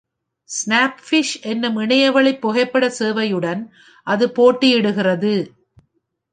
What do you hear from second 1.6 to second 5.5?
இணையவழி புகைப்பட சேவையுடன் அது போட்டியிடுகிறது.